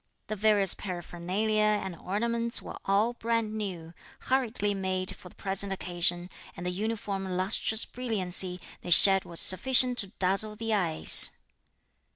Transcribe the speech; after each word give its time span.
The 0.25 0.35
various 0.35 0.73
paraphernalia 0.73 1.61
and 1.61 1.95
ornaments 1.95 2.59
were 2.59 2.79
all 2.85 3.13
brand 3.13 3.53
new, 3.53 3.93
hurriedly 4.21 4.73
made 4.73 5.15
for 5.15 5.29
the 5.29 5.35
present 5.35 5.71
occasion, 5.71 6.31
and 6.57 6.65
the 6.65 6.71
uniform 6.71 7.25
lustrous 7.29 7.85
brilliancy 7.85 8.59
they 8.81 8.89
shed 8.89 9.25
was 9.25 9.39
sufficient 9.39 9.99
to 9.99 10.07
dazzle 10.07 10.55
the 10.55 10.73
eyes. 10.73 11.29